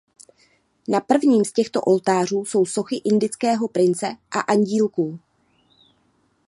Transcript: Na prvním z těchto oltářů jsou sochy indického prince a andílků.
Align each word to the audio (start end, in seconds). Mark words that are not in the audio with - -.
Na 0.87 0.99
prvním 0.99 1.45
z 1.45 1.51
těchto 1.51 1.81
oltářů 1.81 2.45
jsou 2.45 2.65
sochy 2.65 2.95
indického 3.03 3.67
prince 3.67 4.17
a 4.31 4.39
andílků. 4.39 5.19